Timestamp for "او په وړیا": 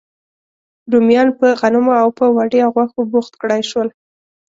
2.01-2.65